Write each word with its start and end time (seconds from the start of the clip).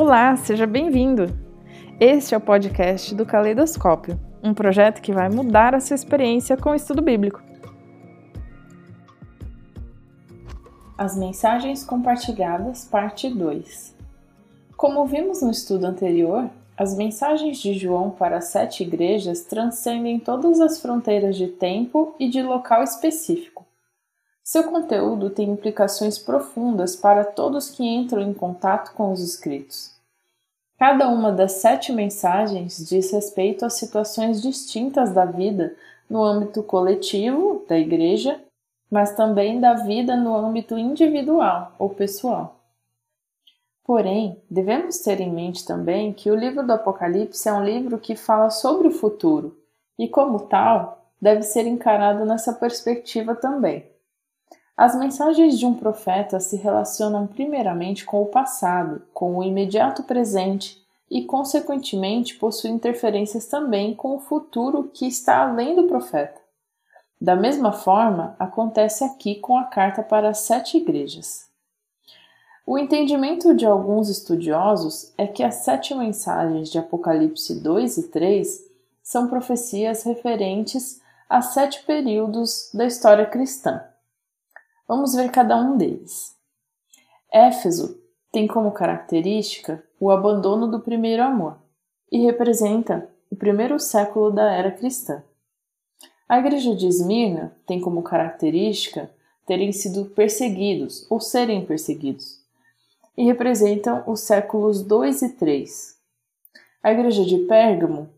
Olá, 0.00 0.36
seja 0.36 0.64
bem-vindo! 0.64 1.26
Este 1.98 2.32
é 2.32 2.38
o 2.38 2.40
podcast 2.40 3.12
do 3.16 3.26
Caleidoscópio, 3.26 4.16
um 4.44 4.54
projeto 4.54 5.02
que 5.02 5.12
vai 5.12 5.28
mudar 5.28 5.74
a 5.74 5.80
sua 5.80 5.96
experiência 5.96 6.56
com 6.56 6.70
o 6.70 6.74
estudo 6.76 7.02
bíblico. 7.02 7.42
As 10.96 11.16
mensagens 11.16 11.82
compartilhadas, 11.82 12.84
parte 12.84 13.28
2. 13.28 13.96
Como 14.76 15.04
vimos 15.04 15.42
no 15.42 15.50
estudo 15.50 15.84
anterior, 15.86 16.48
as 16.76 16.96
mensagens 16.96 17.58
de 17.58 17.74
João 17.74 18.08
para 18.08 18.36
as 18.36 18.52
sete 18.52 18.84
igrejas 18.84 19.42
transcendem 19.42 20.20
todas 20.20 20.60
as 20.60 20.80
fronteiras 20.80 21.36
de 21.36 21.48
tempo 21.48 22.14
e 22.20 22.28
de 22.28 22.40
local 22.40 22.84
específico. 22.84 23.66
Seu 24.50 24.64
conteúdo 24.64 25.28
tem 25.28 25.50
implicações 25.50 26.18
profundas 26.18 26.96
para 26.96 27.22
todos 27.22 27.68
que 27.68 27.84
entram 27.84 28.22
em 28.22 28.32
contato 28.32 28.94
com 28.94 29.12
os 29.12 29.20
escritos. 29.20 29.97
Cada 30.78 31.08
uma 31.08 31.32
das 31.32 31.52
sete 31.54 31.92
mensagens 31.92 32.78
diz 32.88 33.10
respeito 33.10 33.64
a 33.64 33.70
situações 33.70 34.40
distintas 34.40 35.12
da 35.12 35.24
vida 35.24 35.74
no 36.08 36.22
âmbito 36.22 36.62
coletivo 36.62 37.64
da 37.68 37.76
igreja, 37.76 38.40
mas 38.88 39.16
também 39.16 39.58
da 39.60 39.74
vida 39.74 40.16
no 40.16 40.36
âmbito 40.36 40.78
individual 40.78 41.72
ou 41.80 41.90
pessoal. 41.90 42.60
Porém, 43.84 44.40
devemos 44.48 44.98
ter 44.98 45.20
em 45.20 45.32
mente 45.32 45.66
também 45.66 46.12
que 46.12 46.30
o 46.30 46.36
livro 46.36 46.64
do 46.64 46.72
Apocalipse 46.72 47.48
é 47.48 47.52
um 47.52 47.64
livro 47.64 47.98
que 47.98 48.14
fala 48.14 48.48
sobre 48.48 48.86
o 48.86 48.92
futuro 48.92 49.58
e, 49.98 50.06
como 50.06 50.40
tal, 50.40 51.10
deve 51.20 51.42
ser 51.42 51.66
encarado 51.66 52.24
nessa 52.24 52.52
perspectiva 52.52 53.34
também. 53.34 53.84
As 54.78 54.94
mensagens 54.94 55.58
de 55.58 55.66
um 55.66 55.74
profeta 55.74 56.38
se 56.38 56.54
relacionam 56.54 57.26
primeiramente 57.26 58.04
com 58.04 58.22
o 58.22 58.26
passado, 58.26 59.02
com 59.12 59.36
o 59.36 59.42
imediato 59.42 60.04
presente 60.04 60.80
e, 61.10 61.24
consequentemente, 61.24 62.36
possuem 62.36 62.74
interferências 62.74 63.46
também 63.46 63.92
com 63.92 64.14
o 64.14 64.20
futuro 64.20 64.88
que 64.94 65.04
está 65.04 65.42
além 65.42 65.74
do 65.74 65.88
profeta. 65.88 66.40
Da 67.20 67.34
mesma 67.34 67.72
forma, 67.72 68.36
acontece 68.38 69.02
aqui 69.02 69.34
com 69.34 69.58
a 69.58 69.64
carta 69.64 70.00
para 70.00 70.28
as 70.28 70.38
sete 70.38 70.76
igrejas. 70.76 71.48
O 72.64 72.78
entendimento 72.78 73.56
de 73.56 73.66
alguns 73.66 74.08
estudiosos 74.08 75.12
é 75.18 75.26
que 75.26 75.42
as 75.42 75.56
sete 75.56 75.92
mensagens 75.92 76.70
de 76.70 76.78
Apocalipse 76.78 77.52
2 77.60 77.98
e 77.98 78.02
3 78.10 78.64
são 79.02 79.26
profecias 79.26 80.04
referentes 80.04 81.00
a 81.28 81.42
sete 81.42 81.82
períodos 81.82 82.70
da 82.72 82.86
história 82.86 83.26
cristã. 83.26 83.82
Vamos 84.88 85.14
ver 85.14 85.30
cada 85.30 85.54
um 85.54 85.76
deles. 85.76 86.34
Éfeso 87.30 88.00
tem 88.32 88.46
como 88.46 88.72
característica 88.72 89.84
o 90.00 90.10
abandono 90.10 90.66
do 90.66 90.80
primeiro 90.80 91.22
amor 91.22 91.58
e 92.10 92.24
representa 92.24 93.06
o 93.30 93.36
primeiro 93.36 93.78
século 93.78 94.30
da 94.30 94.50
era 94.50 94.70
cristã. 94.70 95.22
A 96.26 96.38
igreja 96.38 96.74
de 96.74 96.86
Esmirna 96.86 97.54
tem 97.66 97.82
como 97.82 98.02
característica 98.02 99.10
terem 99.46 99.72
sido 99.72 100.06
perseguidos 100.06 101.06
ou 101.10 101.20
serem 101.20 101.66
perseguidos 101.66 102.42
e 103.14 103.24
representam 103.24 104.02
os 104.06 104.20
séculos 104.20 104.82
2 104.82 105.20
e 105.20 105.28
3. 105.30 105.98
A 106.82 106.92
Igreja 106.92 107.24
de 107.24 107.38
Pérgamo 107.40 108.08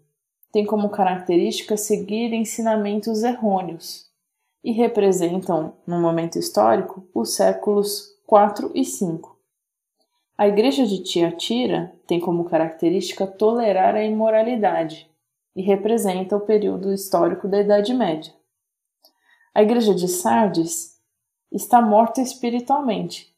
tem 0.52 0.64
como 0.64 0.90
característica 0.90 1.76
seguir 1.76 2.32
ensinamentos 2.32 3.24
errôneos 3.24 4.09
e 4.62 4.72
representam, 4.72 5.74
no 5.86 6.00
momento 6.00 6.38
histórico, 6.38 7.06
os 7.14 7.34
séculos 7.34 8.16
4 8.26 8.70
e 8.74 8.84
5. 8.84 9.38
A 10.36 10.48
Igreja 10.48 10.86
de 10.86 11.02
Tiatira 11.02 11.92
tem 12.06 12.20
como 12.20 12.44
característica 12.44 13.26
tolerar 13.26 13.94
a 13.94 14.04
imoralidade 14.04 15.10
e 15.54 15.62
representa 15.62 16.36
o 16.36 16.40
período 16.40 16.92
histórico 16.92 17.48
da 17.48 17.60
Idade 17.60 17.92
Média. 17.92 18.32
A 19.54 19.62
Igreja 19.62 19.94
de 19.94 20.08
Sardes 20.08 20.98
está 21.50 21.82
morta 21.82 22.20
espiritualmente 22.20 23.34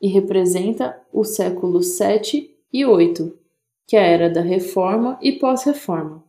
e 0.00 0.08
representa 0.08 0.98
os 1.12 1.34
séculos 1.34 1.96
7 1.96 2.56
e 2.72 2.84
8, 2.84 3.36
que 3.86 3.96
é 3.96 4.00
a 4.00 4.06
era 4.06 4.30
da 4.30 4.40
Reforma 4.40 5.18
e 5.20 5.32
pós-Reforma. 5.32 6.25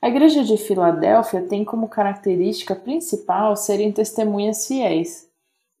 A 0.00 0.08
Igreja 0.08 0.44
de 0.44 0.56
Filadélfia 0.56 1.42
tem 1.42 1.64
como 1.64 1.88
característica 1.88 2.76
principal 2.76 3.56
serem 3.56 3.90
testemunhas 3.90 4.66
fiéis 4.66 5.28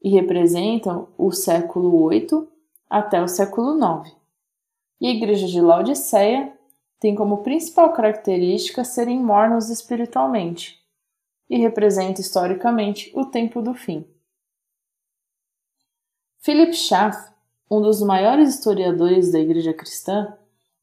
e 0.02 0.10
representam 0.10 1.08
o 1.16 1.30
século 1.30 2.02
8 2.02 2.48
até 2.90 3.22
o 3.22 3.28
século 3.28 3.74
9. 3.74 4.10
E 5.00 5.06
a 5.06 5.10
Igreja 5.10 5.46
de 5.46 5.60
Laodiceia 5.60 6.52
tem 6.98 7.14
como 7.14 7.44
principal 7.44 7.92
característica 7.92 8.82
serem 8.82 9.22
mornos 9.22 9.70
espiritualmente 9.70 10.82
e 11.48 11.56
representa 11.56 12.20
historicamente 12.20 13.12
o 13.14 13.24
tempo 13.24 13.62
do 13.62 13.72
fim. 13.72 14.04
Philip 16.40 16.74
Schaff, 16.74 17.32
um 17.70 17.80
dos 17.80 18.02
maiores 18.02 18.48
historiadores 18.48 19.30
da 19.30 19.38
Igreja 19.38 19.72
Cristã, 19.72 20.36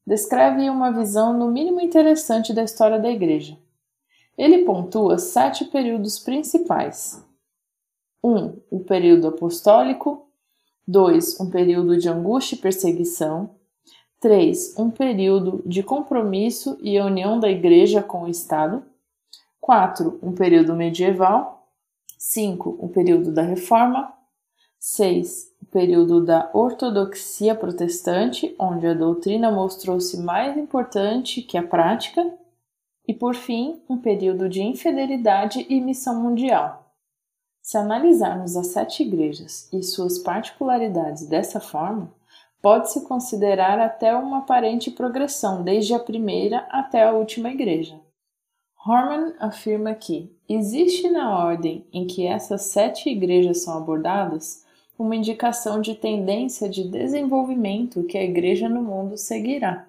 descreve 0.06 0.70
uma 0.70 0.92
visão 0.92 1.36
no 1.36 1.50
mínimo 1.50 1.80
interessante 1.80 2.52
da 2.52 2.62
história 2.62 2.98
da 2.98 3.10
Igreja. 3.10 3.58
Ele 4.38 4.64
pontua 4.64 5.18
sete 5.18 5.64
períodos 5.64 6.18
principais: 6.18 7.24
1. 8.22 8.36
Um, 8.36 8.60
o 8.70 8.80
período 8.80 9.28
apostólico. 9.28 10.22
2. 10.86 11.40
Um 11.40 11.50
período 11.50 11.98
de 11.98 12.08
angústia 12.08 12.54
e 12.54 12.58
perseguição. 12.58 13.56
3. 14.20 14.78
Um 14.78 14.90
período 14.90 15.62
de 15.66 15.82
compromisso 15.82 16.78
e 16.80 16.98
união 17.00 17.40
da 17.40 17.50
Igreja 17.50 18.02
com 18.02 18.22
o 18.22 18.28
Estado. 18.28 18.84
4. 19.60 20.18
Um 20.22 20.32
período 20.32 20.76
medieval. 20.76 21.66
5. 22.18 22.78
Um 22.80 22.88
período 22.88 23.32
da 23.32 23.42
Reforma. 23.42 24.15
6. 24.78 25.54
O 25.62 25.66
período 25.66 26.24
da 26.24 26.50
ortodoxia 26.52 27.54
protestante, 27.54 28.54
onde 28.58 28.86
a 28.86 28.94
doutrina 28.94 29.50
mostrou-se 29.50 30.16
mais 30.18 30.56
importante 30.56 31.42
que 31.42 31.58
a 31.58 31.62
prática. 31.62 32.34
E, 33.06 33.14
por 33.14 33.34
fim, 33.34 33.80
um 33.88 33.98
período 33.98 34.48
de 34.48 34.62
infidelidade 34.62 35.66
e 35.68 35.80
missão 35.80 36.20
mundial. 36.20 36.92
Se 37.62 37.76
analisarmos 37.76 38.56
as 38.56 38.68
sete 38.68 39.02
igrejas 39.02 39.68
e 39.72 39.82
suas 39.82 40.18
particularidades 40.18 41.26
dessa 41.26 41.60
forma, 41.60 42.12
pode-se 42.62 43.04
considerar 43.06 43.78
até 43.78 44.14
uma 44.14 44.38
aparente 44.38 44.90
progressão 44.90 45.62
desde 45.62 45.94
a 45.94 45.98
primeira 45.98 46.66
até 46.70 47.04
a 47.04 47.12
última 47.12 47.50
igreja. 47.50 48.00
Horman 48.86 49.34
afirma 49.40 49.94
que 49.94 50.32
existe 50.48 51.10
na 51.10 51.44
ordem 51.44 51.84
em 51.92 52.06
que 52.06 52.24
essas 52.24 52.62
sete 52.62 53.10
igrejas 53.10 53.62
são 53.62 53.76
abordadas 53.76 54.64
uma 54.98 55.16
indicação 55.16 55.80
de 55.80 55.94
tendência 55.94 56.68
de 56.68 56.88
desenvolvimento 56.88 58.04
que 58.04 58.16
a 58.16 58.24
Igreja 58.24 58.68
no 58.68 58.82
mundo 58.82 59.16
seguirá. 59.16 59.86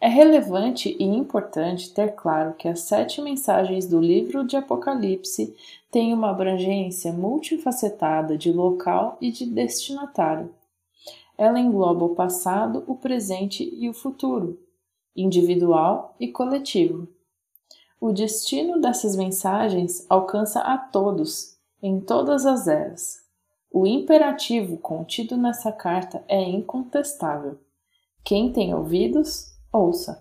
É 0.00 0.06
relevante 0.06 0.96
e 0.96 1.04
importante 1.04 1.92
ter 1.92 2.14
claro 2.14 2.54
que 2.54 2.68
as 2.68 2.80
sete 2.82 3.20
mensagens 3.20 3.84
do 3.84 4.00
livro 4.00 4.46
de 4.46 4.56
Apocalipse 4.56 5.56
têm 5.90 6.14
uma 6.14 6.30
abrangência 6.30 7.12
multifacetada 7.12 8.38
de 8.38 8.52
local 8.52 9.18
e 9.20 9.32
de 9.32 9.44
destinatário. 9.44 10.54
Ela 11.36 11.58
engloba 11.58 12.04
o 12.04 12.14
passado, 12.14 12.84
o 12.86 12.94
presente 12.94 13.68
e 13.76 13.88
o 13.88 13.94
futuro, 13.94 14.60
individual 15.16 16.14
e 16.20 16.28
coletivo. 16.28 17.08
O 18.00 18.12
destino 18.12 18.80
dessas 18.80 19.16
mensagens 19.16 20.06
alcança 20.08 20.60
a 20.60 20.78
todos, 20.78 21.56
em 21.82 21.98
todas 22.00 22.46
as 22.46 22.68
eras. 22.68 23.27
O 23.70 23.86
imperativo 23.86 24.78
contido 24.78 25.36
nessa 25.36 25.70
carta 25.70 26.24
é 26.26 26.42
incontestável. 26.42 27.60
Quem 28.24 28.50
tem 28.52 28.74
ouvidos, 28.74 29.52
ouça. 29.72 30.18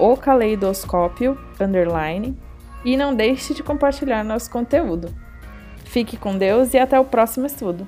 e 2.84 2.98
não 2.98 3.16
deixe 3.16 3.54
de 3.54 3.62
compartilhar 3.62 4.24
nosso 4.24 4.50
conteúdo. 4.50 5.27
Fique 5.98 6.16
com 6.16 6.38
Deus 6.38 6.76
e 6.76 6.78
até 6.78 7.00
o 7.00 7.04
próximo 7.04 7.48
estudo. 7.48 7.88